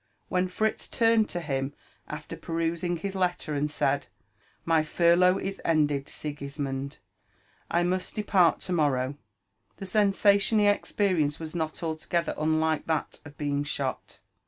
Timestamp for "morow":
8.73-9.09